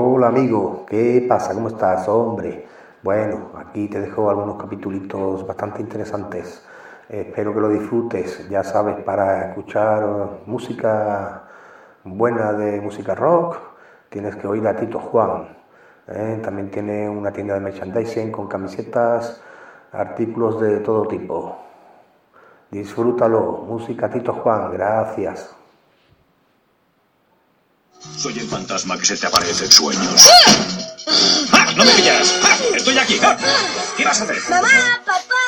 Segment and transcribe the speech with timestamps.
[0.00, 1.54] Hola amigo, ¿qué pasa?
[1.54, 2.64] ¿Cómo estás, hombre?
[3.02, 6.64] Bueno, aquí te dejo algunos capítulos bastante interesantes.
[7.08, 8.48] Espero que lo disfrutes.
[8.48, 10.06] Ya sabes, para escuchar
[10.46, 11.48] música
[12.04, 13.56] buena de música rock,
[14.08, 15.48] tienes que oír a Tito Juan.
[16.06, 16.38] ¿eh?
[16.44, 19.42] También tiene una tienda de merchandising con camisetas,
[19.90, 21.56] artículos de todo tipo.
[22.70, 23.64] Disfrútalo.
[23.66, 25.57] Música Tito Juan, gracias.
[28.16, 30.28] Soy el fantasma que se te aparece en sueños.
[31.52, 31.72] ¡Ah!
[31.76, 32.34] ¡No me pillas!
[32.42, 32.56] ¡Ah!
[32.74, 33.18] ¡Estoy aquí!
[33.22, 33.36] ¡Ah!
[33.96, 34.38] ¿Qué vas a hacer?
[34.48, 35.44] Mamá, papá,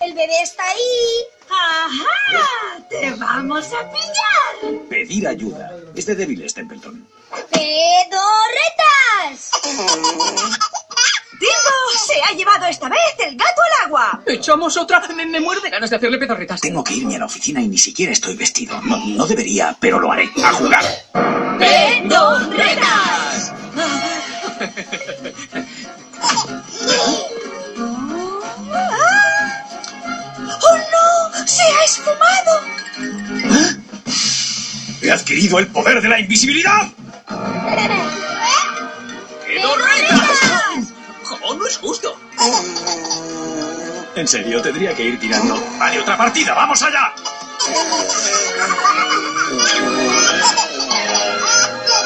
[0.00, 1.26] el bebé está ahí.
[1.50, 2.78] ¡Ajá!
[2.88, 4.80] ¡Te vamos a pillar!
[4.88, 5.70] Pedir ayuda.
[5.94, 7.06] Es de débiles, Templeton.
[7.50, 9.50] ¡Pedorretas!
[11.38, 11.76] ¡Timbo!
[12.06, 14.22] ¡Se ha llevado esta vez el gato al agua!
[14.26, 15.02] ¿Echamos otra?
[15.14, 16.60] Me, me muerde ganas de hacerle pedorretas.
[16.60, 18.80] Tengo que irme a la oficina y ni siquiera estoy vestido.
[18.82, 20.30] No, no debería, pero lo haré.
[20.42, 20.84] ¡A jugar!
[21.58, 23.52] ¡Pedorretas!
[30.48, 31.46] ¡Oh, no!
[31.46, 32.60] ¡Se ha esfumado!
[35.02, 36.88] ¡He adquirido el poder de la invisibilidad!
[44.26, 45.54] En serio, tendría que ir tirando.
[45.78, 47.14] Vale, otra partida, vamos allá.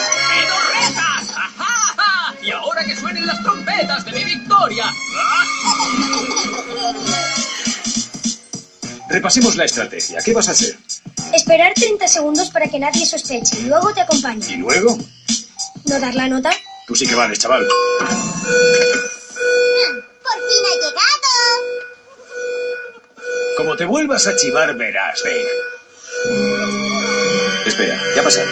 [0.01, 1.31] ¡Pedorretas!
[1.37, 2.35] ¡Ajá, ajá!
[2.43, 4.85] Y ahora que suenen las trompetas de mi victoria.
[9.09, 10.21] Repasemos la estrategia.
[10.25, 10.79] ¿Qué vas a hacer?
[11.33, 14.57] Esperar 30 segundos para que nadie sospeche y luego te ¿Y acompañe.
[14.57, 14.99] luego?
[15.87, 16.51] ¿No dar la nota?
[16.87, 17.67] Tú sí que vales, chaval.
[23.81, 25.47] Te vuelvas a chivar, verás, ven.
[27.65, 28.47] Espera, ya ha pasado.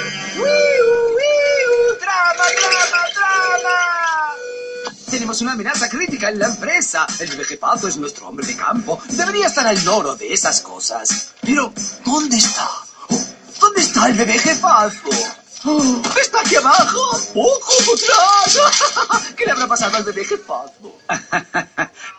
[2.01, 4.35] ¡Drama, drama, drama!
[5.11, 7.07] Tenemos una amenaza crítica en la empresa.
[7.19, 9.03] El bebé es nuestro hombre de campo.
[9.11, 11.35] Debería estar al loro de esas cosas.
[11.43, 11.75] Pero,
[12.07, 12.67] ¿dónde está?
[13.61, 15.11] ¿Dónde está el bebé jefazo?
[16.19, 17.21] ¡Está aquí abajo!
[17.35, 19.27] ¡Poco atrás!
[19.37, 20.99] ¿Qué le habrá pasado al bebé jefazo?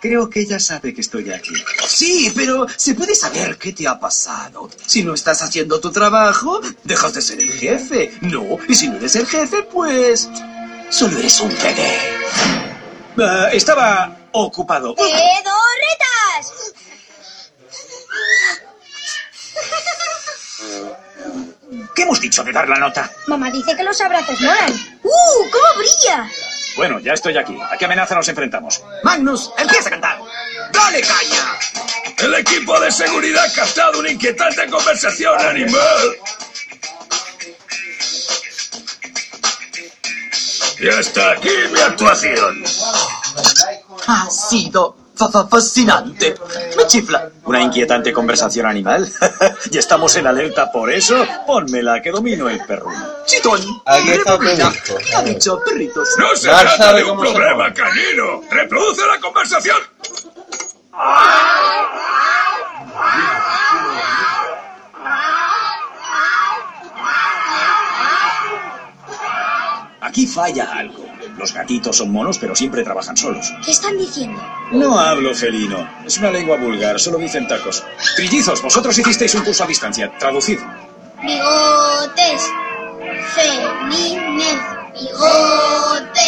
[0.01, 1.53] Creo que ella sabe que estoy aquí.
[1.85, 4.69] Sí, pero ¿se puede saber qué te ha pasado?
[4.85, 8.13] Si no estás haciendo tu trabajo, dejas de ser el jefe.
[8.21, 10.29] No, y si no eres el jefe, pues...
[10.89, 11.99] Solo eres un bebé.
[13.19, 14.95] Ah, estaba ocupado.
[14.95, 16.73] ¡Pedorretas!
[21.93, 23.11] ¿Qué hemos dicho de dar la nota?
[23.27, 24.71] Mamá dice que los abrazos molan.
[25.03, 25.49] ¡Uh!
[25.51, 26.29] ¡Cómo brilla!
[26.79, 27.59] Bueno, ya estoy aquí.
[27.61, 28.81] ¿A qué amenaza nos enfrentamos?
[29.03, 30.17] Magnus, empieza a cantar.
[30.71, 31.59] ¡Dale caña!
[32.19, 36.17] El equipo de seguridad ha captado una inquietante conversación animal.
[40.79, 42.63] Y hasta aquí mi actuación.
[44.07, 46.35] Ha sido fa- fa- fascinante.
[46.77, 47.29] Me chifla.
[47.45, 49.11] ¿Una inquietante conversación animal?
[49.71, 51.25] ¿Ya estamos en alerta por eso?
[51.45, 53.05] Pónmela, que domino el perruno.
[53.25, 53.59] Chitón.
[53.85, 56.09] ¿Qué ha dicho, perritos?
[56.17, 58.41] No se trata de un problema canino.
[58.49, 59.77] Reproduce la conversación.
[70.01, 71.08] Aquí falla algo.
[71.39, 73.53] Los gatitos son monos, pero siempre trabajan solos.
[73.63, 74.41] ¿Qué están diciendo?
[74.73, 75.89] No hablo felino.
[76.05, 77.81] Es una lengua vulgar, solo dicen tacos.
[78.17, 80.11] Trillizos, vosotros hicisteis un curso a distancia.
[80.19, 80.59] Traducid.
[81.21, 82.43] Bigotes.
[83.35, 84.59] Feminez.
[84.93, 86.18] Bigotes.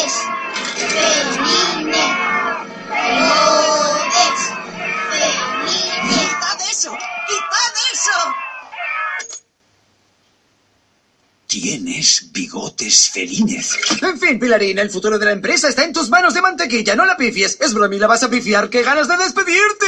[11.52, 13.78] Tienes bigotes felines.
[14.02, 16.96] En fin, Pilarín, el futuro de la empresa está en tus manos de mantequilla.
[16.96, 17.58] No la pifies.
[17.60, 18.70] Es broma y la vas a pifiar.
[18.70, 19.86] ¡Qué ganas de despedirte!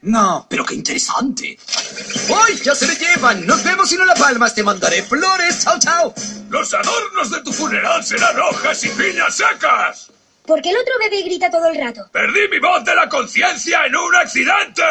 [0.00, 1.58] No, pero qué interesante.
[2.30, 3.46] ¡Hoy ya se me llevan!
[3.46, 4.54] ¡Nos vemos si no la palmas!
[4.54, 5.64] ¡Te mandaré flores!
[5.64, 6.14] ¡Chao, chao!
[6.48, 10.10] Los adornos de tu funeral serán hojas y piñas secas.
[10.46, 12.08] ¿Por qué el otro bebé grita todo el rato?
[12.10, 14.82] Perdí mi voz de la conciencia en un accidente.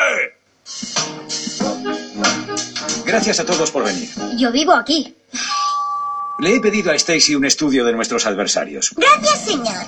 [3.06, 4.10] Gracias a todos por venir.
[4.38, 5.16] Yo vivo aquí.
[6.40, 8.92] Le he pedido a Stacy un estudio de nuestros adversarios.
[8.96, 9.86] Gracias, señor.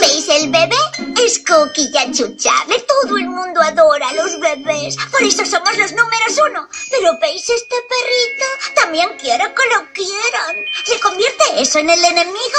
[0.00, 0.76] ¿Veis el bebé?
[1.24, 2.80] Es cookie y achuchable.
[2.80, 4.96] Todo el mundo adora a los bebés.
[5.10, 6.68] Por eso somos los números uno.
[6.90, 8.80] Pero ¿veis este perrito?
[8.80, 10.56] También quiere que lo quieran.
[10.84, 12.58] ¿Se convierte eso en el enemigo?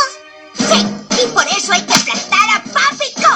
[0.55, 1.04] Sí.
[1.25, 3.31] Y por eso hay que aplastar a Papico.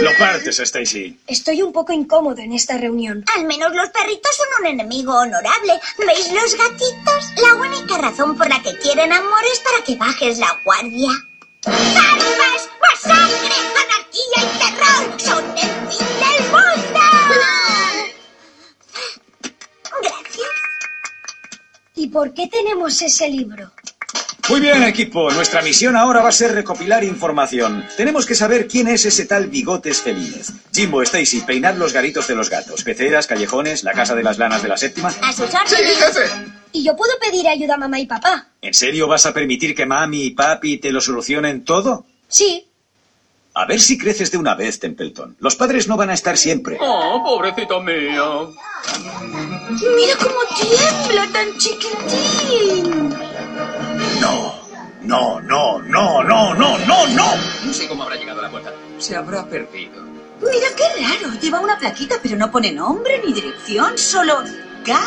[0.00, 1.20] Lo partes, Stacy.
[1.26, 3.24] Estoy un poco incómodo en esta reunión.
[3.36, 5.80] Al menos los perritos son un enemigo honorable.
[5.98, 7.32] ¿Veis los gatitos?
[7.36, 11.10] La única razón por la que quieren amor está para que bajes la guardia.
[11.64, 17.00] ¡Armas, masacre, anarquía y terror son el fin del mundo!
[20.02, 20.50] Gracias.
[21.94, 23.70] ¿Y por qué tenemos ese libro?
[24.48, 25.30] Muy bien, equipo.
[25.30, 27.86] Nuestra misión ahora va a ser recopilar información.
[27.96, 30.48] Tenemos que saber quién es ese tal Bigotes Felínez.
[30.74, 32.82] Jimbo, Stacy, peinad los garitos de los gatos.
[32.82, 35.12] Peceras, callejones, la casa de las lanas de la séptima.
[35.22, 36.32] A sus órdenes.
[36.72, 38.48] ¿Y yo puedo pedir ayuda a mamá y papá?
[38.60, 42.04] ¿En serio vas a permitir que mami y papi te lo solucionen todo?
[42.28, 42.66] Sí.
[43.54, 45.36] A ver si creces de una vez, Templeton.
[45.38, 46.78] Los padres no van a estar siempre.
[46.80, 48.52] Oh, pobrecito mío.
[49.70, 53.31] Mira cómo tiembla tan chiquitín.
[55.04, 57.72] No, no, no, no, no, no, no, no.
[57.72, 58.72] Sé cómo habrá llegado a la puerta.
[58.98, 60.02] Se habrá perdido.
[60.40, 61.38] Mira qué raro.
[61.40, 64.42] Lleva una plaquita, pero no pone nombre ni dirección, solo
[64.84, 65.00] Ga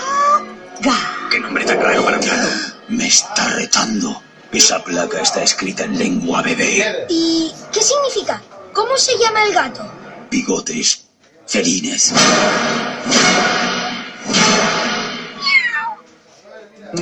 [0.81, 1.30] Ga.
[1.31, 2.27] ¿Qué nombre tan raro para ti?
[2.89, 4.21] Me está retando.
[4.51, 7.06] Esa placa está escrita en lengua bebé.
[7.09, 8.42] ¿Y qué significa?
[8.74, 9.86] ¿Cómo se llama el gato?
[10.30, 11.06] Bigotes.
[11.47, 12.13] Felines.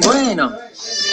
[0.02, 0.54] Bueno,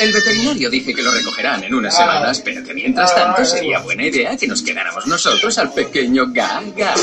[0.01, 4.05] el veterinario dice que lo recogerán en unas semanas, pero que mientras tanto sería buena
[4.05, 6.95] idea que nos quedáramos nosotros al pequeño Gaga.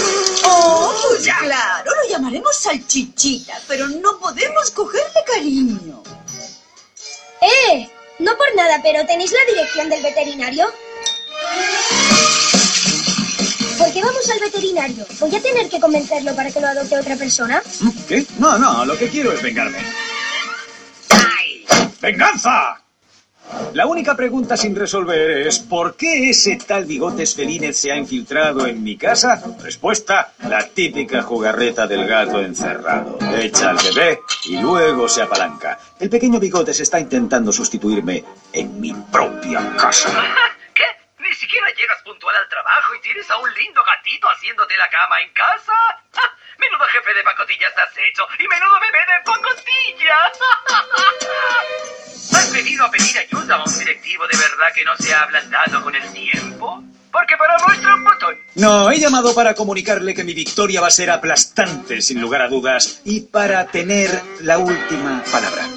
[0.43, 6.03] Oh, pues claro, lo llamaremos salchichita, pero no podemos cogerle cariño.
[7.41, 7.89] ¡Eh!
[8.19, 10.65] No por nada, pero ¿tenéis la dirección del veterinario?
[13.77, 15.05] ¿Por qué vamos al veterinario?
[15.19, 17.61] ¿Voy a tener que convencerlo para que lo adopte otra persona?
[18.07, 18.25] ¿Qué?
[18.39, 19.77] No, no, lo que quiero es vengarme.
[22.01, 22.86] ¡Venganza!
[23.73, 28.65] La única pregunta sin resolver es ¿por qué ese tal Bigotes Felínez se ha infiltrado
[28.65, 29.41] en mi casa?
[29.61, 33.17] Respuesta, la típica jugarreta del gato encerrado.
[33.39, 35.79] Echa al bebé y luego se apalanca.
[35.99, 40.09] El pequeño Bigotes está intentando sustituirme en mi propia casa.
[40.73, 40.85] ¿Qué?
[41.19, 45.21] ¿Ni siquiera llegas puntual al trabajo y tienes a un lindo gatito haciéndote la cama
[45.21, 45.73] en casa?
[46.59, 50.17] Menudo jefe de pacotilla estás hecho y menudo bebé de pacotilla.
[52.87, 55.83] ¿Has venido a pedir ayuda a un directivo de verdad que no se ha ablandado
[55.83, 56.83] con el tiempo?
[57.11, 58.35] Porque para muestra un botón.
[58.55, 62.47] No, he llamado para comunicarle que mi victoria va a ser aplastante, sin lugar a
[62.47, 65.67] dudas, y para tener la última palabra.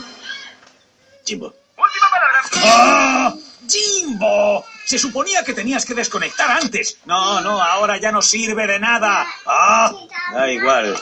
[1.25, 1.53] Jimbo.
[1.77, 2.41] Última palabra.
[2.63, 3.35] ¡Ah!
[3.69, 4.65] ¡Jimbo!
[4.85, 6.99] Se suponía que tenías que desconectar antes.
[7.07, 9.27] No, no, ahora ya no sirve de nada.
[9.47, 9.93] ¡Ah!
[10.33, 10.97] Da igual.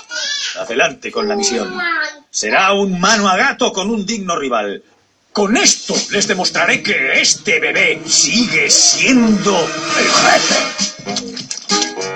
[0.59, 1.77] Adelante con la misión.
[2.31, 4.83] Será un mano a gato con un digno rival.
[5.33, 10.89] Con esto les demostraré que este bebé sigue siendo el jefe.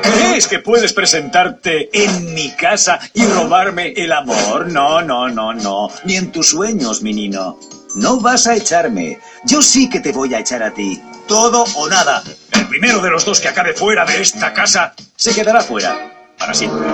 [0.02, 4.70] ¿Crees que puedes presentarte en mi casa y robarme el amor?
[4.72, 5.88] No, no, no, no.
[6.04, 7.58] Ni en tus sueños, mi niño.
[7.94, 9.18] No vas a echarme.
[9.44, 11.00] Yo sí que te voy a echar a ti.
[11.28, 12.22] Todo o nada.
[12.52, 16.12] El primero de los dos que acabe fuera de esta casa se quedará fuera.
[16.38, 16.88] Para siempre.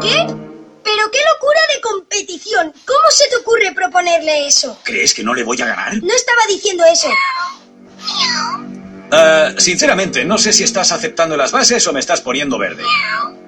[0.00, 0.43] ¿Qué?
[0.84, 2.72] ¿Pero qué locura de competición?
[2.84, 4.78] ¿Cómo se te ocurre proponerle eso?
[4.84, 5.94] ¿Crees que no le voy a ganar?
[6.02, 7.08] No estaba diciendo eso.
[9.10, 12.82] Ah, sinceramente, no sé si estás aceptando las bases o me estás poniendo verde.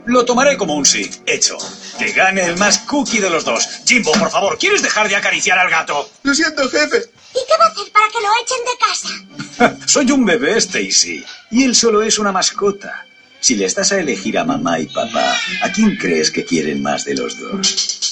[0.07, 1.11] Lo tomaré como un sí.
[1.27, 1.59] Hecho.
[1.99, 3.69] Que gane el más cookie de los dos.
[3.85, 6.09] Jimbo, por favor, ¿quieres dejar de acariciar al gato?
[6.23, 6.99] Lo siento, jefe.
[7.33, 9.87] ¿Y qué va a hacer para que lo echen de casa?
[9.87, 11.25] Soy un bebé, Stacy.
[11.51, 13.06] Y él solo es una mascota.
[13.47, 17.05] Si les das a elegir a mamá y papá, ¿a quién crees que quieren más
[17.05, 18.03] de los dos?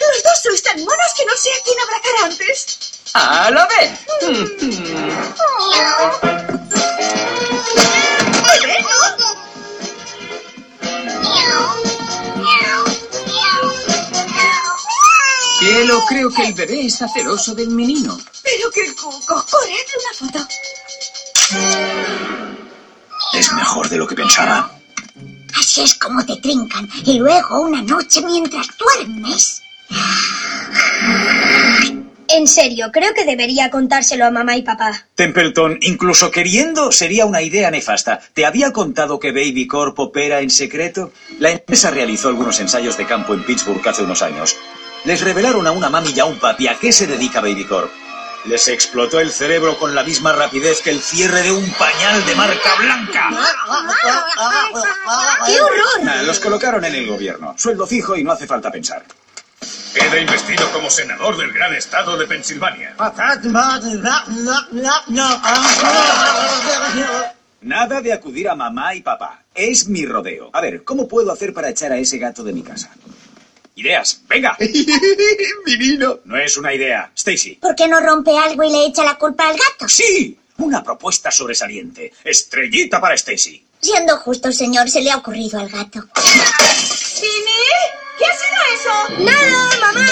[0.00, 2.76] Los dos sois tan monos que no sé a quién abrazar antes.
[3.14, 3.90] ¡A la vez!
[15.62, 18.18] Cielo, creo que el bebé está celoso del menino.
[18.42, 19.46] Pero qué cuco.
[19.48, 20.48] Corredle una foto.
[23.32, 24.72] Es mejor de lo que pensaba.
[25.56, 26.88] Así es como te trincan.
[27.04, 29.62] Y luego una noche mientras duermes.
[32.26, 35.06] En serio, creo que debería contárselo a mamá y papá.
[35.14, 38.18] Templeton, incluso queriendo, sería una idea nefasta.
[38.34, 41.12] ¿Te había contado que Baby Corp opera en secreto?
[41.38, 44.56] La empresa realizó algunos ensayos de campo en Pittsburgh hace unos años.
[45.04, 47.90] Les revelaron a una mami y a un papi a qué se dedica Baby Corp.
[48.44, 52.34] Les explotó el cerebro con la misma rapidez que el cierre de un pañal de
[52.34, 53.30] marca blanca.
[55.46, 56.08] ¡Qué horror!
[56.08, 57.54] Ah, Los colocaron en el gobierno.
[57.56, 59.04] Sueldo fijo y no hace falta pensar.
[59.94, 62.94] Queda investido como senador del gran estado de Pensilvania.
[67.60, 69.42] Nada de acudir a mamá y papá.
[69.54, 70.50] Es mi rodeo.
[70.52, 72.90] A ver, ¿cómo puedo hacer para echar a ese gato de mi casa?
[73.74, 74.56] Ideas, venga.
[75.66, 76.20] Menino.
[76.24, 77.10] No es una idea.
[77.16, 77.56] Stacy.
[77.60, 79.88] ¿Por qué no rompe algo y le echa la culpa al gato?
[79.88, 82.12] Sí, una propuesta sobresaliente.
[82.22, 83.64] Estrellita para Stacy.
[83.80, 86.00] Siendo justo, señor, se le ha ocurrido al gato.
[87.20, 87.62] ¿Tini?
[88.18, 88.94] ¿Qué ha sido eso?
[89.24, 90.06] ¡Nada, mamá!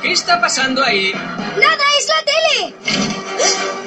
[0.00, 1.12] ¿Qué está pasando ahí?
[1.12, 3.81] ¡Nada, es la tele!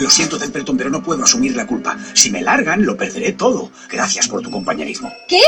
[0.00, 1.96] Lo siento, Templeton, pero no puedo asumir la culpa.
[2.14, 3.70] Si me largan, lo perderé todo.
[3.88, 5.10] Gracias por tu compañerismo.
[5.28, 5.40] ¿Qué?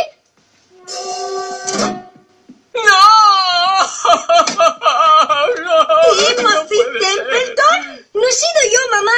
[6.36, 7.78] ¿Timothy Templeton?
[8.14, 9.12] No he sido yo, mamá.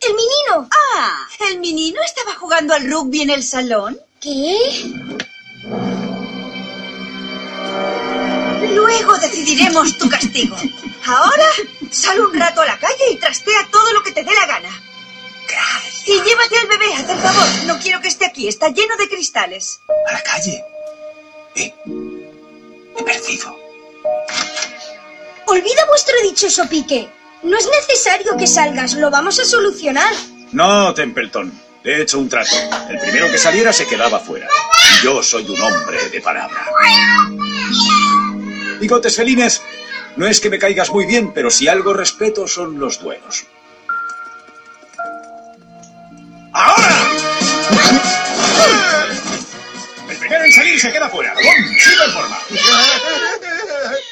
[0.00, 0.68] El menino.
[0.70, 3.98] Ah, ¿el menino estaba jugando al rugby en el salón?
[4.20, 4.56] ¿Qué?
[8.70, 10.56] Luego decidiremos tu castigo.
[11.06, 11.46] Ahora,
[11.90, 14.82] sal un rato a la calle y trastea todo lo que te dé la gana.
[16.06, 17.46] Y llévate al bebé, haz el favor.
[17.66, 19.80] No quiero que esté aquí, está lleno de cristales.
[20.08, 20.64] A la calle.
[21.54, 21.74] Eh,
[22.98, 23.56] he perdido.
[25.46, 27.08] Olvida vuestro dichoso pique.
[27.42, 30.12] No es necesario que salgas, lo vamos a solucionar.
[30.52, 31.52] No, Templeton.
[31.84, 32.54] He hecho un trato.
[32.88, 34.46] El primero que saliera se quedaba fuera.
[35.00, 36.64] Y yo soy un hombre de palabra.
[38.82, 39.62] Bigotes felines,
[40.16, 43.46] no es que me caigas muy bien, pero si algo respeto son los duelos.
[46.52, 46.90] ¡Ahora!
[50.10, 51.32] El primero en salir se queda fuera.
[51.32, 51.76] ¡Bum!
[51.78, 52.38] ¡Sigo en forma!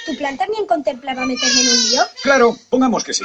[0.06, 2.02] ¿Tu plan también contemplaba meterme en un lío?
[2.22, 3.24] Claro, pongamos que sí.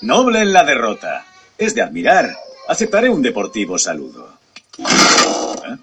[0.00, 1.26] Noble en la derrota.
[1.58, 2.34] Es de admirar.
[2.66, 4.38] Aceptaré un deportivo saludo.
[4.78, 5.76] ¿Eh?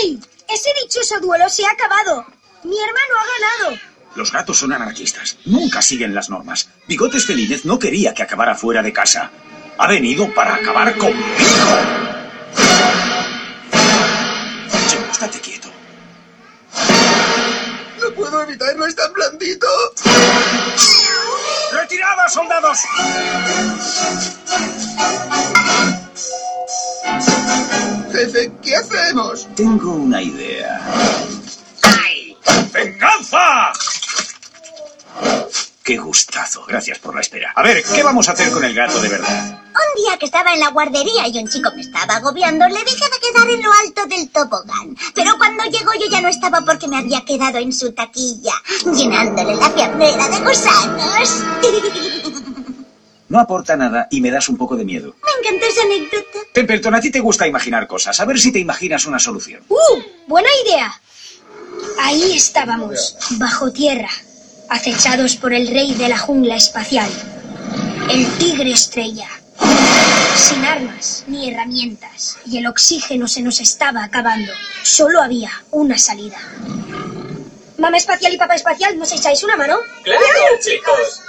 [0.00, 0.18] ¡Ey!
[0.48, 2.26] Ese dichoso duelo se ha acabado.
[2.64, 3.24] Mi hermano ha
[3.64, 3.80] ganado.
[4.14, 5.38] Los gatos son anarquistas.
[5.46, 6.68] Nunca siguen las normas.
[6.86, 9.30] Bigotes Felínez no quería que acabara fuera de casa.
[9.78, 11.22] Ha venido para acabar conmigo.
[14.88, 15.68] Jim, estate quieto.
[18.00, 19.66] No puedo evitarlo, es tan blandito.
[21.72, 22.78] ¡Retirada, soldados!
[28.12, 29.48] Jefe, ¿qué hacemos?
[29.56, 30.80] Tengo una idea.
[31.82, 32.36] ¡Ay!
[32.70, 33.72] ¡Venganza!
[35.82, 36.64] Qué gustazo.
[36.68, 37.52] Gracias por la espera.
[37.56, 39.62] A ver, ¿qué vamos a hacer con el gato de verdad?
[39.68, 43.04] Un día que estaba en la guardería y un chico me estaba agobiando, le dije
[43.04, 44.94] de quedar en lo alto del tobogán.
[45.14, 48.52] Pero cuando llegó yo ya no estaba porque me había quedado en su taquilla,
[48.94, 51.42] llenándole la piernera de gusanos.
[53.32, 55.16] No aporta nada y me das un poco de miedo.
[55.24, 56.38] Me encantó esa anécdota.
[56.52, 58.20] Templeton, a ti te gusta imaginar cosas.
[58.20, 59.62] A ver si te imaginas una solución.
[59.70, 60.02] ¡Uh!
[60.26, 61.00] ¡Buena idea!
[61.98, 64.10] Ahí estábamos, bajo tierra,
[64.68, 67.08] acechados por el rey de la jungla espacial,
[68.10, 69.30] el tigre estrella.
[70.36, 74.52] Sin armas ni herramientas, y el oxígeno se nos estaba acabando.
[74.82, 76.36] Solo había una salida.
[77.78, 79.78] Mamá espacial y papá espacial, ¿nos echáis una mano?
[80.04, 80.20] ¡Claro,
[80.62, 81.21] chicos!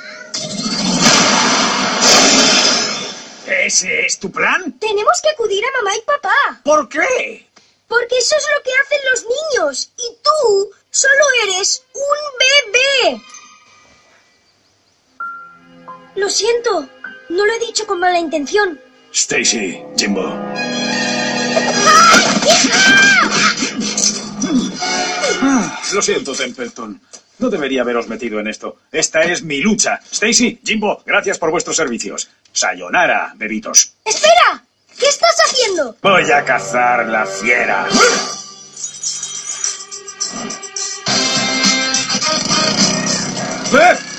[3.48, 4.78] ¿Ese es tu plan?
[4.80, 6.62] Tenemos que acudir a mamá y papá.
[6.64, 7.48] ¿Por qué?
[7.88, 9.92] Porque eso es lo que hacen los niños.
[9.98, 13.22] Y tú solo eres un bebé.
[16.16, 16.88] Lo siento.
[17.30, 18.80] No lo he dicho con mala intención.
[19.12, 20.24] Stacy, Jimbo.
[25.42, 27.00] Ah, Lo siento, Templeton.
[27.40, 28.78] No debería haberos metido en esto.
[28.92, 30.00] Esta es mi lucha.
[30.12, 32.30] Stacy, Jimbo, gracias por vuestros servicios.
[32.54, 33.94] Sayonara, bebitos.
[34.06, 34.64] ¡Espera!
[34.98, 35.98] ¿Qué estás haciendo?
[36.02, 37.88] Voy a cazar la fiera.
[43.74, 44.13] ¡Eh!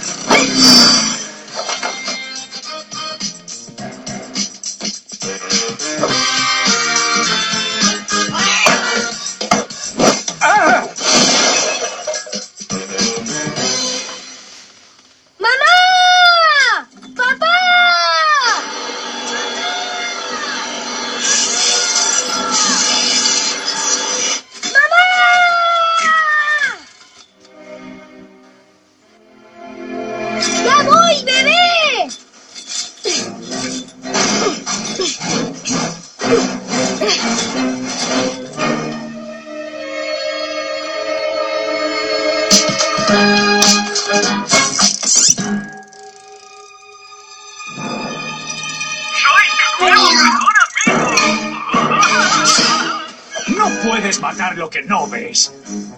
[54.74, 55.54] Que no ves.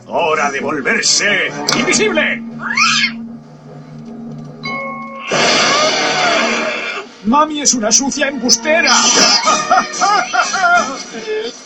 [0.06, 2.42] Hora de volverse invisible.
[7.24, 8.92] Mami es una sucia embustera.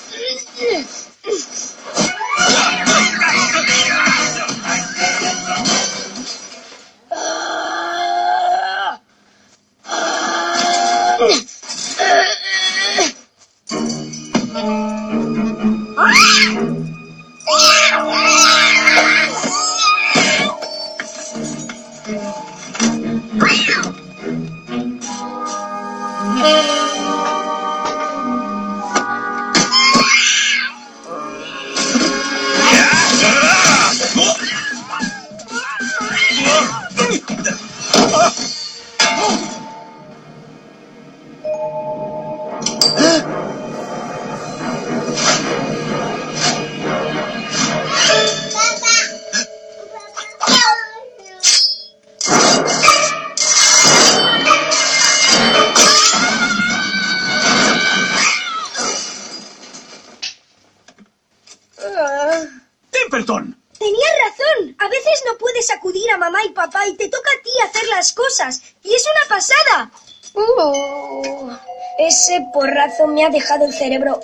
[73.21, 74.19] me ha dejado el cerebro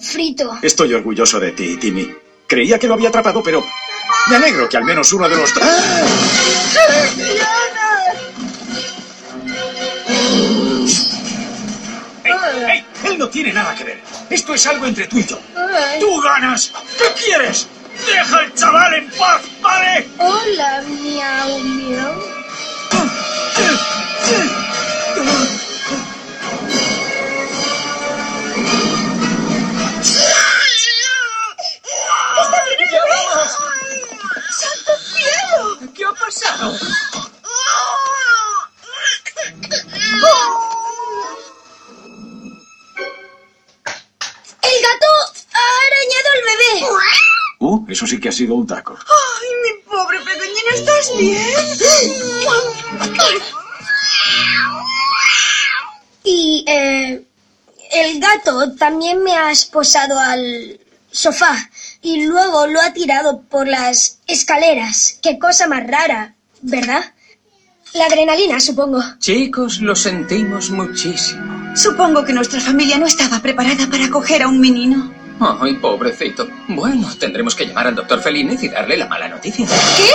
[0.00, 0.58] frito.
[0.62, 2.10] Estoy orgulloso de ti, Timmy.
[2.46, 3.62] Creía que lo había atrapado, pero
[4.28, 5.68] me alegro que al menos uno de los tres...
[12.24, 12.32] ¡Ey,
[12.70, 12.84] ey!
[13.04, 14.00] Él no tiene nada que ver.
[14.30, 15.38] Esto es algo entre tú y yo.
[16.00, 16.72] ¡Tú ganas!
[16.96, 17.68] ¿Qué quieres?
[18.06, 20.08] ¡Deja al chaval en paz, ¿vale?
[20.18, 22.40] Hola, miau, miau.
[48.30, 48.96] Ha sido un taco.
[48.96, 50.70] ¡Ay, mi pobre pequeñina!
[50.74, 51.54] ¿Estás bien?
[56.24, 57.24] Y eh,
[57.92, 61.56] el gato también me ha esposado al sofá
[62.02, 65.18] y luego lo ha tirado por las escaleras.
[65.22, 67.12] Qué cosa más rara, ¿verdad?
[67.94, 69.02] La adrenalina, supongo.
[69.18, 71.74] Chicos, lo sentimos muchísimo.
[71.74, 75.12] Supongo que nuestra familia no estaba preparada para acoger a un menino.
[75.40, 76.46] Ay, pobrecito.
[76.68, 79.66] Bueno, tendremos que llamar al doctor Felínez y darle la mala noticia.
[79.96, 80.12] ¿Qué?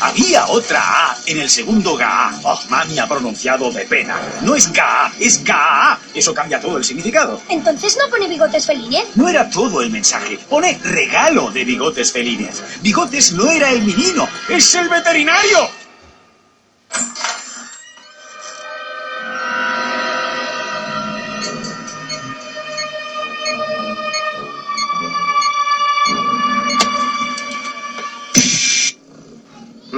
[0.00, 2.38] Había otra A en el segundo GA.
[2.42, 4.20] Oh, mami ha pronunciado de pena.
[4.42, 5.98] No es GA, es GA.
[6.14, 7.40] Eso cambia todo el significado.
[7.48, 9.04] Entonces no pone bigotes felines.
[9.14, 10.38] No era todo el mensaje.
[10.50, 12.62] Pone regalo de Bigotes Felines.
[12.82, 15.70] Bigotes no era el menino, es el veterinario.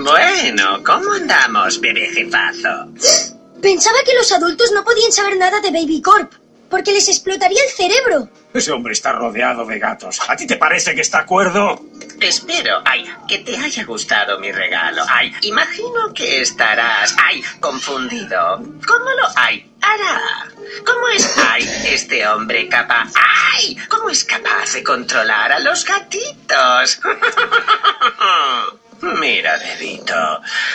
[0.03, 2.87] Bueno, ¿cómo andamos, bebé jefazo?
[3.61, 6.33] Pensaba que los adultos no podían saber nada de Baby Corp,
[6.71, 8.29] porque les explotaría el cerebro.
[8.55, 10.21] Ese hombre está rodeado de gatos.
[10.29, 11.83] ¿A ti te parece que está cuerdo?
[12.21, 15.03] Espero, ay, que te haya gustado mi regalo.
[15.09, 18.57] Ay, imagino que estarás, ay, confundido.
[18.87, 20.49] ¿Cómo lo, ay, hará?
[20.87, 23.13] ¿Cómo es, ay, este hombre capaz,
[23.55, 27.01] ay, cómo es capaz de controlar a los gatitos?
[29.01, 30.15] Mira, bebito,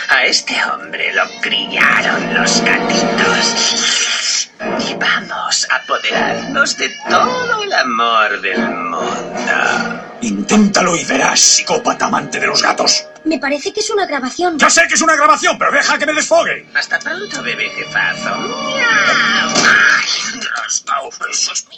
[0.08, 4.58] a este hombre lo criaron los gatitos.
[4.88, 10.00] Y vamos a apoderarnos de todo el amor del mundo.
[10.22, 13.04] Inténtalo y verás, psicópata amante de los gatos.
[13.24, 14.58] Me parece que es una grabación.
[14.58, 16.66] Ya sé que es una grabación, pero deja que me desfogue.
[16.74, 18.36] Hasta pronto, bebé jefazo.
[18.36, 19.50] Miau.
[19.66, 21.76] Ay, rascao, eso es mi.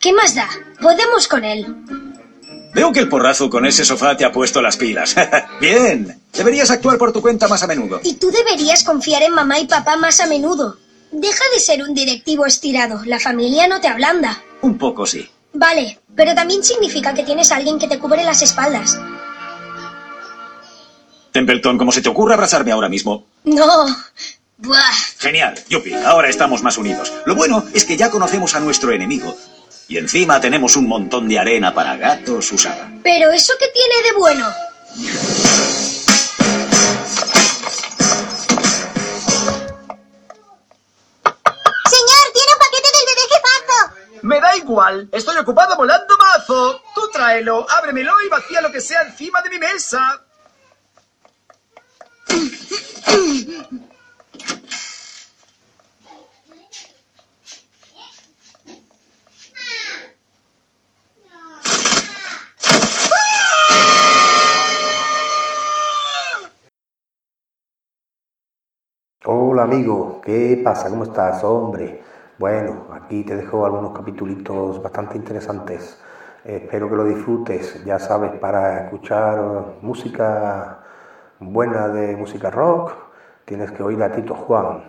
[0.00, 0.48] ¿Qué más da?
[0.80, 2.09] Podemos con él.
[2.72, 5.16] Veo que el porrazo con ese sofá te ha puesto las pilas.
[5.60, 6.20] Bien.
[6.32, 8.00] Deberías actuar por tu cuenta más a menudo.
[8.04, 10.78] Y tú deberías confiar en mamá y papá más a menudo.
[11.10, 13.02] Deja de ser un directivo estirado.
[13.04, 14.42] La familia no te ablanda.
[14.62, 15.28] Un poco sí.
[15.52, 18.96] Vale, pero también significa que tienes a alguien que te cubre las espaldas.
[21.32, 23.26] Templeton, ¿cómo se te ocurre abrazarme ahora mismo?
[23.44, 23.86] No.
[24.58, 24.92] Buah.
[25.18, 27.12] Genial, Yuppie, ahora estamos más unidos.
[27.24, 29.34] Lo bueno es que ya conocemos a nuestro enemigo.
[29.90, 32.88] Y encima tenemos un montón de arena para gatos usada.
[33.02, 34.46] Pero ¿eso qué tiene de bueno?
[41.90, 42.88] Señor, tiene un paquete
[44.22, 45.08] del igual.
[45.10, 46.80] Estoy ocupado volando mazo.
[46.94, 50.22] Tú tráelo, ábremelo y vacía lo que sea encima de mi mesa.
[69.32, 70.90] Hola amigo, ¿qué pasa?
[70.90, 72.02] ¿Cómo estás, hombre?
[72.36, 76.02] Bueno, aquí te dejo algunos capítulos bastante interesantes.
[76.44, 77.84] espero que lo disfrutes.
[77.84, 80.80] Ya sabes, para escuchar música
[81.38, 82.90] buena de música rock,
[83.44, 84.82] tienes que oír a Tito Juan.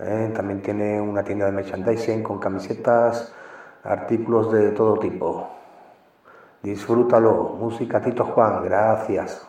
[0.00, 0.32] ¿eh?
[0.34, 3.32] También tiene una tienda de merchandising con camisetas,
[3.84, 5.48] artículos de todo tipo.
[6.60, 7.54] Disfrútalo.
[7.60, 9.46] Música Tito Juan, gracias.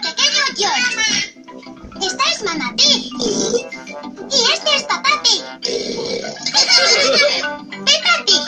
[0.00, 1.34] Pequeño George.
[2.00, 3.12] Esta es Mamá Pig.
[4.30, 5.42] Y este es Papá Pig.
[7.84, 8.44] Peppa Pig.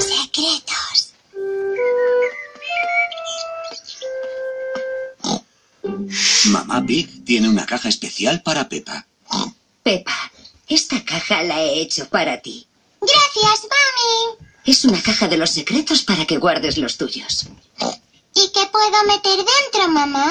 [0.00, 1.12] Secretos.
[6.46, 9.06] Mamá Pig tiene una caja especial para Pepa.
[9.82, 10.32] Pepa,
[10.68, 12.66] esta caja la he hecho para ti.
[13.00, 14.47] Gracias, mami.
[14.64, 17.46] Es una caja de los secretos para que guardes los tuyos.
[18.34, 20.30] ¿Y qué puedo meter dentro, mamá?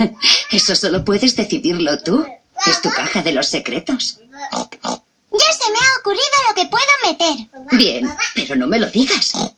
[0.50, 2.26] Eso solo puedes decidirlo tú.
[2.66, 4.18] Es tu caja de los secretos.
[4.52, 7.48] Ya se me ha ocurrido lo que puedo meter.
[7.72, 9.34] Bien, pero no me lo digas.
[9.34, 9.48] No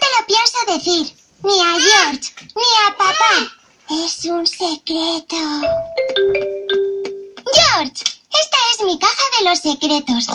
[0.00, 1.16] te lo pienso decir.
[1.42, 3.56] Ni a George, ni a papá.
[3.90, 5.36] Es un secreto.
[7.54, 8.02] George,
[8.42, 10.26] esta es mi caja de los secretos.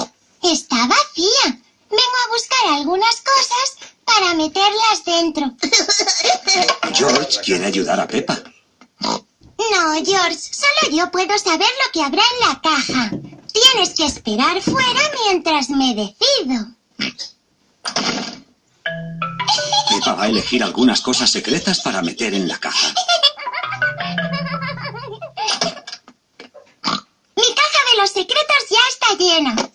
[0.44, 1.60] Está vacía.
[1.92, 5.52] Vengo a buscar algunas cosas para meterlas dentro.
[6.94, 8.42] George quiere ayudar a Pepa.
[9.02, 13.12] No, George, solo yo puedo saber lo que habrá en la caja.
[13.52, 16.68] Tienes que esperar fuera mientras me decido.
[19.90, 22.94] Pepa va a elegir algunas cosas secretas para meter en la caja.
[27.36, 29.71] Mi caja de los secretos ya está llena.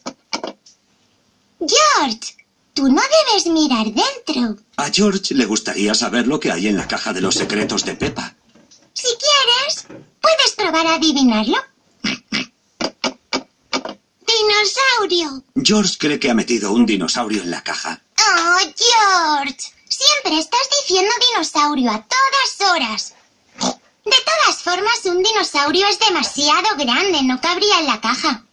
[1.58, 2.36] George,
[2.74, 4.56] tú no debes mirar dentro.
[4.76, 7.94] A George le gustaría saber lo que hay en la caja de los secretos de
[7.94, 8.34] Pepa.
[8.92, 9.86] Si quieres,
[10.20, 11.56] puedes probar a adivinarlo.
[14.26, 15.44] Dinosaurio.
[15.62, 18.02] George cree que ha metido un dinosaurio en la caja.
[18.18, 19.72] Oh, George.
[19.88, 23.14] Siempre estás diciendo dinosaurio a todas horas.
[24.04, 28.45] De todas formas, un dinosaurio es demasiado grande, no cabría en la caja.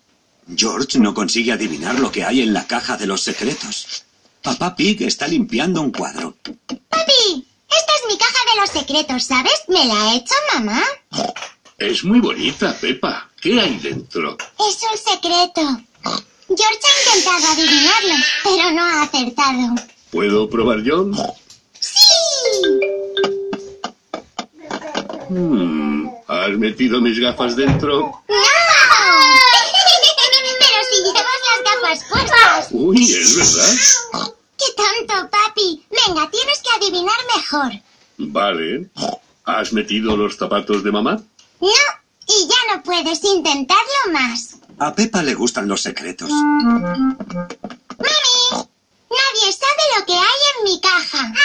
[0.47, 4.03] George no consigue adivinar lo que hay en la caja de los secretos.
[4.41, 6.35] Papá Pig está limpiando un cuadro.
[6.43, 9.63] Papi, esta es mi caja de los secretos, ¿sabes?
[9.67, 10.81] Me la ha hecho mamá.
[11.77, 13.29] Es muy bonita, Pepa.
[13.41, 14.37] ¿Qué hay dentro?
[14.59, 15.61] Es un secreto.
[16.47, 19.75] George ha intentado adivinarlo, pero no ha acertado.
[20.11, 21.09] ¿Puedo probar yo?
[21.79, 21.99] ¡Sí!
[25.29, 28.23] Hmm, ¿Has metido mis gafas dentro?
[28.27, 28.35] ¡No!
[30.59, 32.72] pero si llevas las gafas puestas.
[32.83, 33.73] Uy, es verdad.
[34.57, 35.85] ¡Qué tonto, papi!
[35.89, 37.71] Venga, tienes que adivinar mejor.
[38.17, 38.89] Vale.
[39.45, 41.23] ¿Has metido los zapatos de mamá?
[41.61, 41.69] No,
[42.27, 44.57] y ya no puedes intentarlo más.
[44.79, 46.29] A Pepa le gustan los secretos.
[46.29, 46.97] ¡Mami!
[49.09, 51.29] Nadie sabe lo que hay en mi caja.
[51.29, 51.35] ¡No!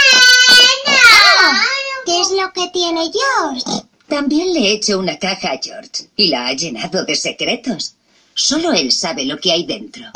[2.04, 3.86] ¿Qué es lo que tiene George?
[4.08, 7.94] También le he hecho una caja a George y la ha llenado de secretos.
[8.34, 10.06] Solo él sabe lo que hay dentro.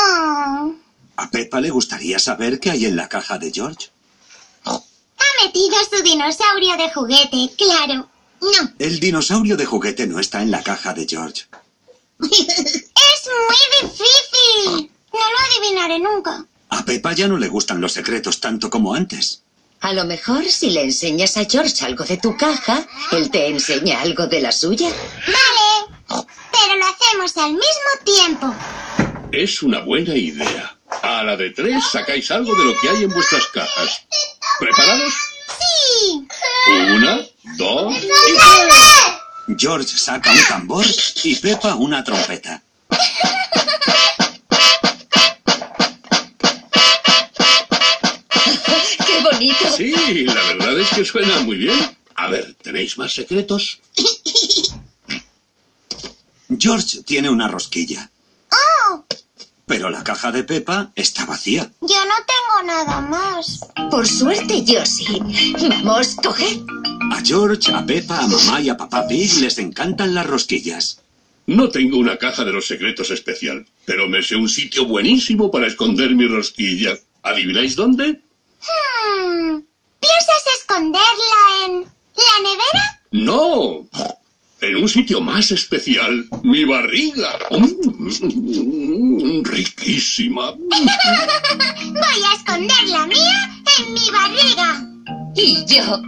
[0.00, 0.74] Oh,
[1.16, 3.88] A Pepa le gustaría saber qué hay en la caja de George.
[4.64, 8.08] ha metido su dinosaurio de juguete, claro.
[8.40, 11.46] No, El dinosaurio de juguete no está en la caja de George.
[12.20, 12.30] es
[13.48, 14.90] muy difícil.
[15.12, 16.44] No lo adivinaré nunca.
[16.70, 19.42] A Pepa ya no le gustan los secretos tanto como antes.
[19.80, 24.00] A lo mejor si le enseñas a George algo de tu caja, él te enseña
[24.00, 24.88] algo de la suya.
[24.88, 28.54] Vale, pero lo hacemos al mismo tiempo.
[29.32, 30.76] Es una buena idea.
[31.02, 34.06] A la de tres sacáis algo de lo que hay en vuestras cajas.
[34.58, 35.12] ¿Preparados?
[35.58, 36.26] Sí.
[36.94, 37.20] Una,
[37.56, 38.08] dos y...
[39.58, 40.86] George saca un tambor
[41.24, 42.62] y Pepa una trompeta.
[49.06, 49.76] ¡Qué bonito!
[49.76, 51.96] Sí, la verdad es que suena muy bien.
[52.14, 53.80] A ver, ¿tenéis más secretos?
[56.58, 58.10] George tiene una rosquilla.
[58.50, 59.04] Oh,
[59.68, 61.70] Pero la caja de Pepa está vacía.
[61.82, 63.60] Yo no tengo nada más.
[63.90, 65.06] Por suerte yo sí.
[65.84, 66.60] Vamos, coge.
[67.12, 71.02] A George, a Pepa, a mamá y a papá Pig les encantan las rosquillas.
[71.46, 75.66] No tengo una caja de los secretos especial, pero me sé un sitio buenísimo para
[75.66, 76.98] esconder mi rosquilla.
[77.22, 78.20] ¿Adivináis dónde?
[78.60, 79.60] Hmm,
[80.00, 83.00] ¿Piensas esconderla en la nevera?
[83.12, 83.86] No.
[84.60, 87.38] En un sitio más especial, mi barriga.
[87.50, 90.50] Mm, riquísima.
[90.50, 94.84] Voy a esconder la mía en mi barriga.
[95.36, 96.02] Y yo.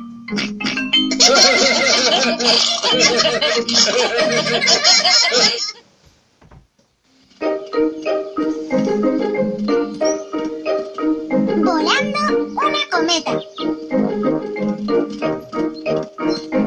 [11.63, 12.21] Volando
[12.57, 13.39] una cometa.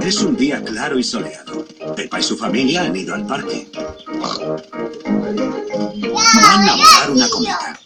[0.02, 1.43] Es un día claro y soleado.
[1.96, 3.68] Pepa y su familia han ido al parque.
[6.42, 7.80] Van a volar una cometa.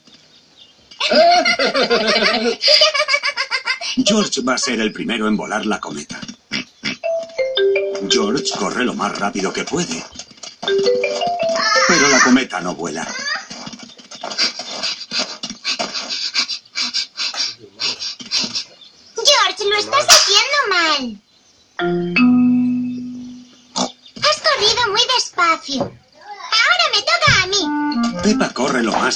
[4.06, 6.20] George va a ser el primero en volar la cometa.
[8.10, 10.04] George corre lo más rápido que puede.
[11.88, 13.08] Pero la cometa no vuela.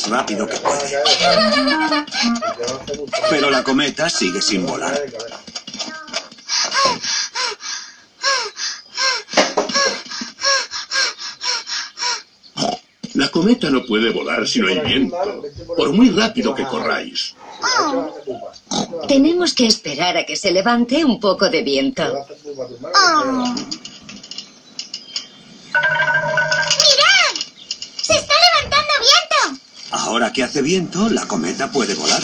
[0.07, 0.97] Más rápido que puede.
[3.29, 5.01] Pero la cometa sigue sin volar.
[13.13, 15.43] La cometa no puede volar si no hay viento,
[15.75, 17.35] por muy rápido que corráis.
[19.07, 22.03] Tenemos que esperar a que se levante un poco de viento.
[22.03, 23.53] Oh.
[26.81, 27.33] ¡Mirad!
[28.01, 29.61] ¡Se está levantando viento!
[29.91, 32.23] Ahora que hace viento, la cometa puede volar.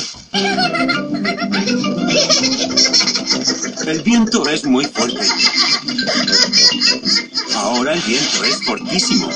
[3.86, 5.28] El viento es muy fuerte.
[7.56, 9.30] Ahora el viento es fortísimo.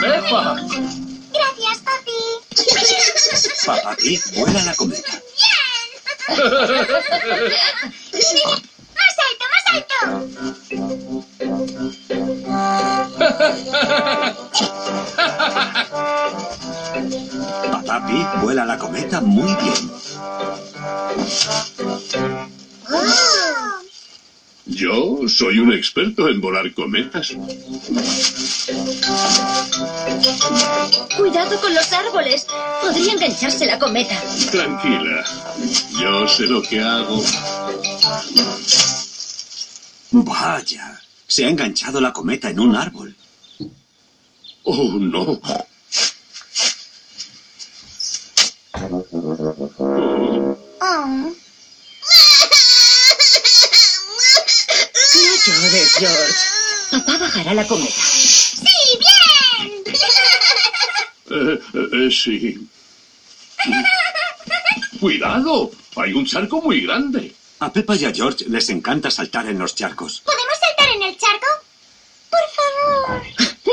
[0.00, 0.56] ¡Pepa!
[1.32, 2.12] Gracias, papi.
[3.66, 5.12] Papá Pig vuela la cometa.
[8.94, 10.22] ¡Más alto, más alto!
[17.70, 19.90] Papá Pig vuela la cometa muy bien.
[24.66, 27.34] Yo soy un experto en volar cometas.
[31.16, 32.46] Cuidado con los árboles.
[32.80, 34.14] Podría engancharse la cometa.
[34.50, 35.24] Tranquila,
[36.00, 37.22] yo sé lo que hago.
[40.10, 43.14] Vaya, se ha enganchado la cometa en un árbol.
[44.64, 45.40] Oh, no.
[50.80, 51.32] Oh.
[55.14, 56.34] No llores, George.
[56.90, 57.90] Papá bajará la cometa.
[57.90, 58.66] ¡Sí,
[58.98, 59.82] bien!
[61.30, 62.68] Eh, eh, sí.
[65.00, 67.34] Cuidado, hay un charco muy grande.
[67.60, 70.20] A Pepa y a George les encanta saltar en los charcos.
[70.24, 71.46] ¿Podemos saltar en el charco?
[72.30, 73.22] Por favor.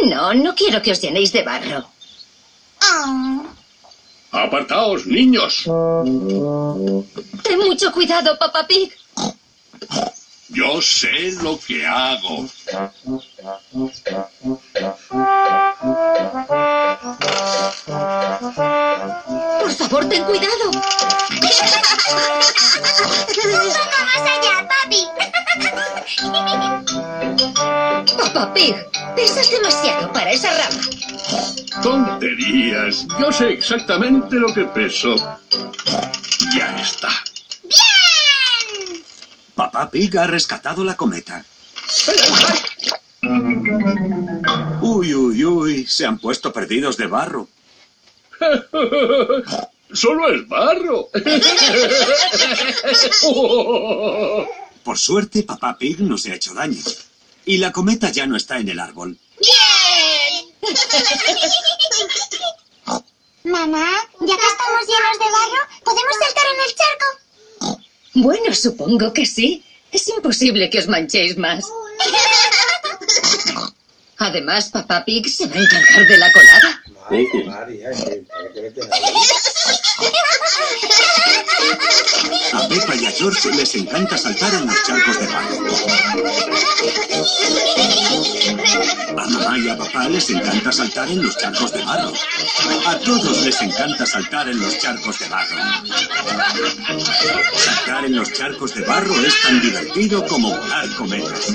[0.04, 1.86] No, no quiero que os llenéis de barro.
[2.82, 3.44] Oh.
[4.32, 5.64] Apartaos, niños.
[7.44, 8.92] Ten mucho cuidado, Papá Pig.
[10.50, 12.48] Yo sé lo que hago.
[19.60, 20.66] Por favor, ten cuidado.
[20.66, 20.82] Un
[23.78, 25.08] poco más allá, papi.
[28.18, 28.76] Papá Pig,
[29.16, 30.82] pesas demasiado para esa rama.
[31.82, 33.08] Tonterías.
[33.20, 35.16] Yo sé exactamente lo que peso.
[36.56, 37.10] Ya está.
[37.64, 39.04] ¡Bien!
[39.56, 41.44] Papá Pig ha rescatado la cometa.
[44.82, 47.48] Uy, uy, uy, se han puesto perdidos de barro.
[49.92, 51.10] Solo es barro.
[54.90, 56.82] Por suerte, Papá Pig no se ha hecho daño.
[57.46, 59.16] Y la cometa ya no está en el árbol.
[59.40, 60.48] ¡Bien!
[63.44, 63.88] Mamá,
[64.20, 67.06] ya que estamos llenos de barro, ¿podemos saltar en el charco?
[68.16, 69.64] Bueno, supongo que sí.
[69.92, 71.66] Es imposible que os manchéis más.
[74.18, 76.82] Además, Papá Pig se va a encargar de la colada.
[77.46, 78.26] María, que,
[78.56, 78.82] que vete
[82.54, 85.58] a Pepa y a George les encanta saltar en los charcos de barro.
[89.18, 92.14] A mamá y a papá les encanta saltar en los charcos de barro.
[92.88, 95.58] A todos les encanta saltar en los charcos de barro.
[97.56, 101.54] Saltar en los charcos de barro es tan divertido como volar cometas.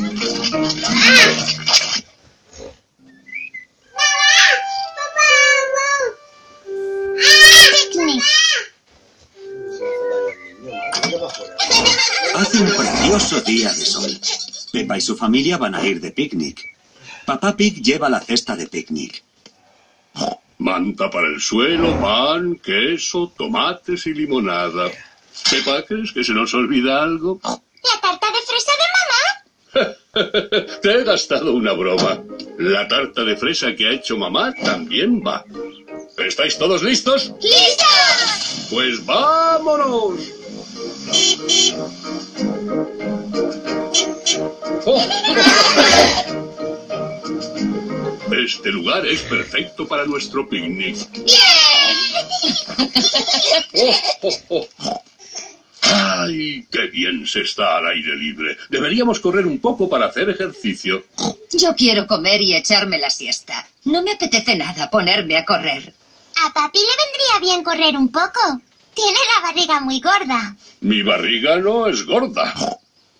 [13.54, 14.10] Día de sol.
[14.72, 16.58] Pepa y su familia van a ir de picnic.
[17.24, 19.22] Papá Pig lleva la cesta de picnic.
[20.58, 24.90] Manta para el suelo, pan, queso, tomates y limonada.
[25.50, 27.40] Pepa, ¿crees que se nos olvida algo?
[27.44, 29.22] ¿La tarta de fresa de mamá?
[30.82, 32.22] Te he gastado una broma.
[32.58, 35.44] La tarta de fresa que ha hecho mamá también va.
[36.18, 37.32] ¿Estáis todos listos?
[37.40, 38.68] ¡Listos!
[38.70, 40.43] Pues vámonos.
[48.44, 50.96] Este lugar es perfecto para nuestro picnic.
[53.74, 55.02] Oh, oh, oh.
[55.82, 58.56] ¡Ay, qué bien se está al aire libre!
[58.70, 61.04] Deberíamos correr un poco para hacer ejercicio.
[61.52, 63.66] Yo quiero comer y echarme la siesta.
[63.84, 65.94] No me apetece nada ponerme a correr.
[66.44, 68.60] A papi le vendría bien correr un poco.
[68.94, 70.56] Tiene la barriga muy gorda.
[70.80, 72.54] Mi barriga no es gorda.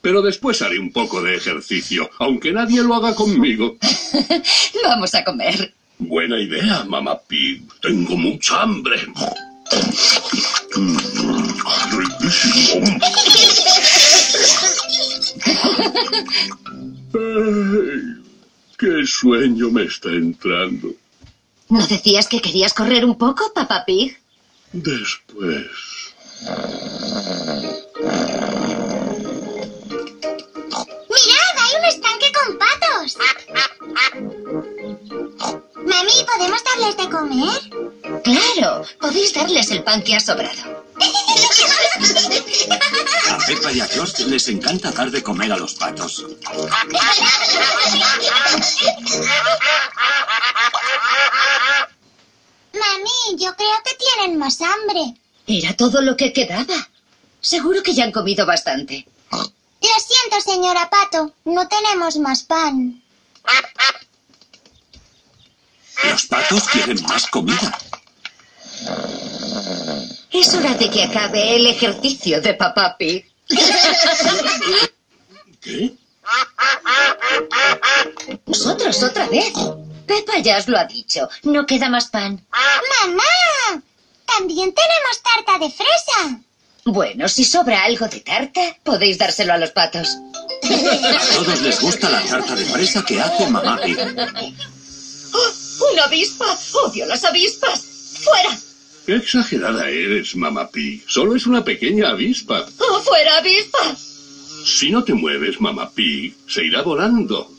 [0.01, 3.77] Pero después haré un poco de ejercicio, aunque nadie lo haga conmigo.
[4.85, 5.75] Vamos a comer.
[5.99, 7.63] Buena idea, mamá Pig.
[7.81, 9.01] Tengo mucha hambre.
[11.91, 12.85] Riquísimo.
[17.15, 18.23] Ay,
[18.79, 20.89] qué sueño me está entrando.
[21.69, 24.17] ¿No decías que querías correr un poco, papá Pig?
[24.77, 25.67] Después.
[31.11, 31.57] ¡Mirad!
[31.63, 33.17] ¡Hay un estanque con patos!
[35.87, 37.61] Mami, ¿podemos darles de comer?
[38.25, 40.83] Claro, podéis darles el pan que ha sobrado.
[43.31, 46.25] A Pepa y a George les encanta dar de comer a los patos.
[53.65, 55.15] Creo que tienen más hambre.
[55.47, 56.89] Era todo lo que quedaba.
[57.41, 59.07] Seguro que ya han comido bastante.
[59.31, 59.41] Lo
[59.81, 61.33] siento, señora Pato.
[61.47, 63.03] No tenemos más pan.
[66.05, 67.79] Los patos quieren más comida.
[70.31, 73.25] Es hora de que acabe el ejercicio de papá Pig.
[75.63, 75.95] ¿Qué?
[78.45, 79.55] Vosotros otra vez.
[80.07, 81.29] Pepa ya os lo ha dicho.
[81.43, 82.45] No queda más pan.
[82.51, 83.83] ¡Mamá!
[84.27, 86.41] También tenemos tarta de fresa.
[86.87, 90.09] Bueno, si sobra algo de tarta, podéis dárselo a los patos.
[90.63, 93.97] A todos les gusta la tarta de fresa que hace mamá Pig.
[95.33, 95.91] ¡Oh!
[95.93, 96.59] ¡Una avispa!
[96.85, 97.85] ¡Odio las avispas!
[98.23, 98.59] ¡Fuera!
[99.07, 101.05] Qué exagerada eres, mamá Pig.
[101.09, 102.67] Solo es una pequeña avispa.
[102.79, 103.97] ¡Oh, ¡Fuera avispa!
[104.65, 107.51] Si no te mueves, mamá Pig, se irá volando.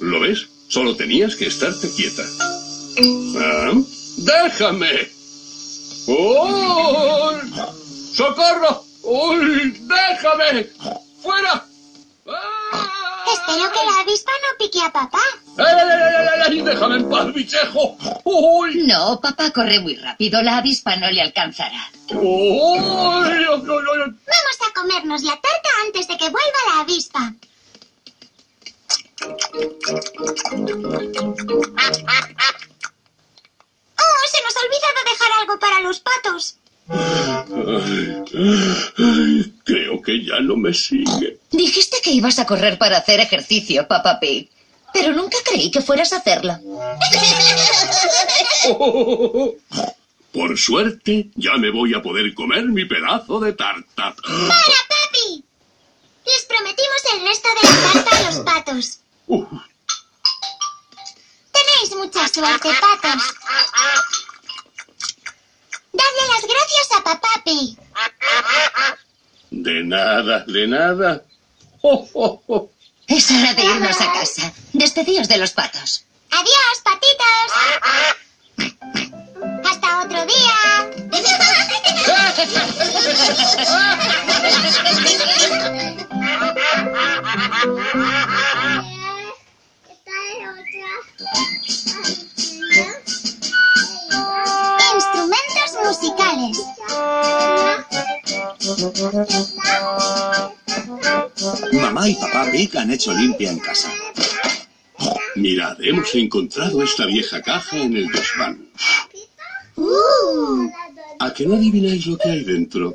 [0.00, 0.46] ¿Lo ves?
[0.68, 2.22] Solo tenías que estarte quieta.
[3.38, 3.72] ¿Ah?
[4.16, 5.08] ¡Déjame!
[6.06, 7.52] ¡Uy!
[8.14, 8.84] ¡Socorro!
[9.02, 9.78] ¡Uy!
[9.80, 10.70] ¡Déjame!
[11.22, 11.64] ¡Fuera!
[13.32, 15.20] Espero que la avispa no pique a papá.
[15.58, 16.62] ¡Ay, ay, ay, ay, ay!
[16.62, 17.96] ¡Déjame en paz, bichejo!
[18.24, 18.84] ¡Uy!
[18.86, 20.42] No, papá corre muy rápido.
[20.42, 21.90] La avispa no le alcanzará.
[22.10, 22.78] ¡Uy!
[22.78, 27.34] Vamos a comernos la tarta antes de que vuelva la avispa.
[29.22, 29.36] ¡Oh!
[34.28, 36.56] Se nos ha olvidado dejar algo para los patos.
[36.88, 38.24] Ay,
[38.98, 41.38] ay, creo que ya no me sigue.
[41.50, 44.50] Dijiste que ibas a correr para hacer ejercicio, papá Pig.
[44.92, 46.58] Pero nunca creí que fueras a hacerlo.
[50.32, 53.86] Por suerte, ya me voy a poder comer mi pedazo de tarta.
[53.96, 55.42] ¡Para, papi!
[56.26, 58.98] Les prometimos el resto de la tarta a los patos.
[59.26, 59.50] Tenéis
[61.96, 63.22] mucha suerte, patos.
[65.92, 67.76] Dadle las gracias a papá Pig.
[69.50, 71.24] de nada, de nada.
[71.82, 72.70] Oh, oh, oh.
[73.08, 74.52] Es hora de irnos a casa.
[74.72, 76.04] Despedíos de los patos.
[76.30, 77.52] Adiós, patitos.
[79.64, 80.54] Hasta otro día.
[102.86, 103.92] han hecho limpia en casa.
[105.34, 108.68] Mirad, hemos encontrado esta vieja caja en el desván.
[109.74, 110.70] Uh.
[111.18, 112.94] ¿A que no adivináis lo que hay dentro?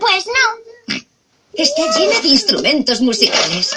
[0.00, 0.96] Pues no.
[1.52, 3.76] Está llena de instrumentos musicales.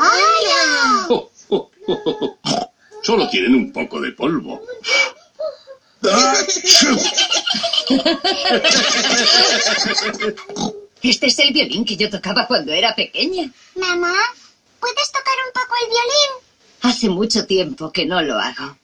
[0.00, 1.06] ¡Hala!
[1.10, 2.72] Oh, oh, oh, oh, oh.
[3.02, 4.62] Solo tienen un poco de polvo.
[11.52, 13.52] El violín que yo tocaba cuando era pequeña.
[13.74, 14.14] Mamá,
[14.80, 16.30] ¿puedes tocar un poco el violín?
[16.80, 18.78] Hace mucho tiempo que no lo hago.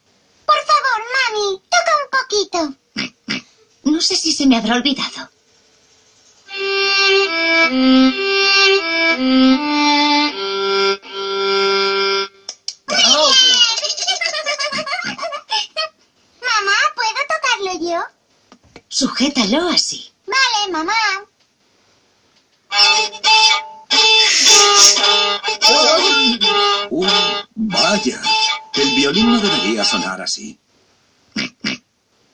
[0.44, 2.74] Por favor, mami, toca un poquito.
[3.84, 5.30] No sé si se me habrá olvidado.
[16.42, 18.02] Mamá, ¿puedo tocarlo yo?
[18.88, 20.12] Sujétalo así.
[30.16, 30.58] Así.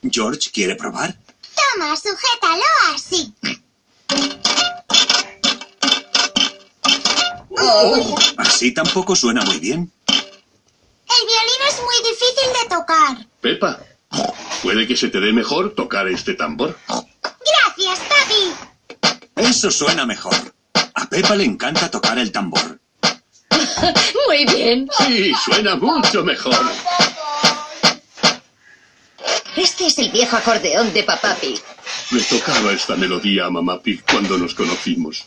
[0.09, 1.15] George, ¿quiere probar?
[1.55, 2.63] Toma, sujétalo
[2.93, 3.33] así.
[8.37, 9.91] Así tampoco suena muy bien.
[10.07, 13.27] El violín es muy difícil de tocar.
[13.41, 13.79] Pepa,
[14.63, 16.77] puede que se te dé mejor tocar este tambor.
[16.87, 19.45] Gracias, papi.
[19.47, 20.35] Eso suena mejor.
[20.93, 22.79] A Pepa le encanta tocar el tambor.
[24.27, 24.89] Muy bien.
[24.97, 26.55] Sí, suena mucho mejor.
[29.55, 31.61] Este es el viejo acordeón de papá Pig.
[32.11, 35.23] Le tocaba esta melodía a Mamá Pig cuando nos conocimos.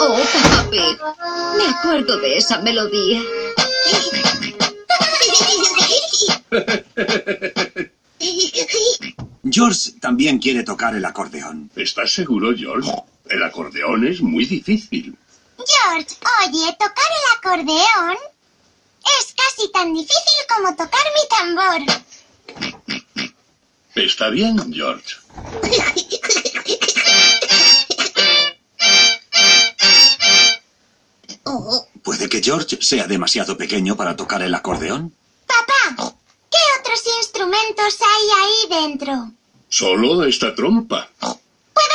[0.00, 0.98] Oh, papá Pig.
[1.58, 3.22] Me acuerdo de esa melodía.
[9.50, 11.70] George también quiere tocar el acordeón.
[11.76, 12.90] ¿Estás seguro, George?
[13.28, 15.16] El acordeón es muy difícil.
[15.58, 16.16] George,
[16.46, 18.16] oye, tocar el acordeón
[19.20, 21.80] es casi tan difícil como tocar mi tambor.
[23.94, 25.16] Está bien, George.
[32.02, 35.12] ¿Puede que George sea demasiado pequeño para tocar el acordeón?
[35.46, 36.14] Papá,
[36.50, 39.32] ¿qué otros instrumentos hay ahí dentro?
[39.68, 41.10] Solo esta trompa.
[41.18, 41.36] ¿Puedo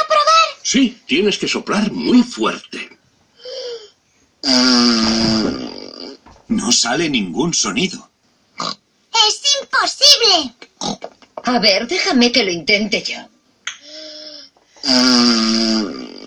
[0.07, 0.47] probar?
[0.61, 2.97] Sí, tienes que soplar muy fuerte.
[6.53, 8.09] No sale ningún sonido.
[9.27, 10.53] ¡Es imposible!
[11.45, 13.17] A ver, déjame que lo intente yo.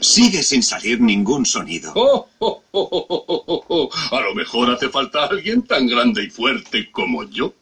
[0.00, 1.92] Sigue sin salir ningún sonido.
[1.94, 4.16] Oh, oh, oh, oh, oh, oh, oh.
[4.16, 7.54] A lo mejor hace falta alguien tan grande y fuerte como yo.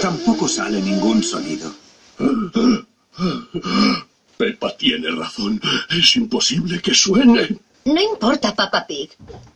[0.00, 1.74] Tampoco sale ningún sonido.
[4.38, 5.60] Pepa tiene razón.
[5.90, 7.58] Es imposible que suene.
[7.84, 9.10] No importa, papá Pig.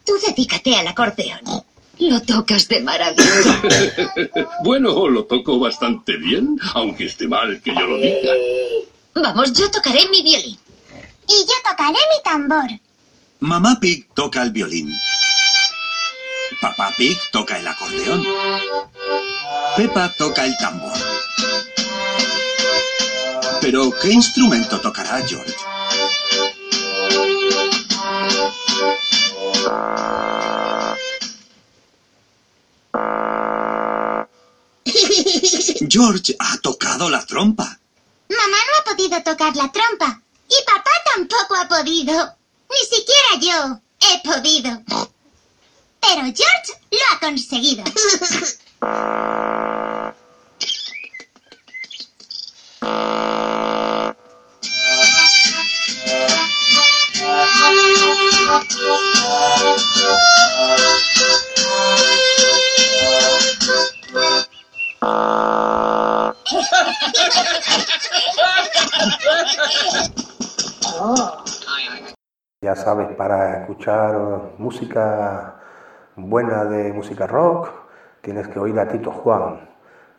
[0.05, 1.41] Tú dedícate al acordeón.
[1.99, 3.63] Lo tocas de maravilla.
[4.65, 8.33] bueno, lo toco bastante bien, aunque esté mal que yo lo diga.
[9.15, 10.59] Vamos, yo tocaré mi violín.
[11.29, 12.81] Y yo tocaré mi tambor.
[13.39, 14.93] Mamá Pig toca el violín.
[16.61, 18.25] Papá Pig toca el acordeón.
[19.77, 20.93] Pepa toca el tambor.
[23.73, 25.55] Pero, ¿qué instrumento tocará George?
[35.89, 37.65] George ha tocado la trompa.
[38.29, 40.21] Mamá no ha podido tocar la trompa.
[40.51, 42.37] Y papá tampoco ha podido.
[42.69, 44.83] Ni siquiera yo he podido.
[45.99, 47.85] Pero George lo ha conseguido.
[72.63, 74.15] Ya sabes, para escuchar
[74.57, 75.61] música
[76.17, 77.69] buena de música rock,
[78.23, 79.72] tienes que oír a Tito Juan.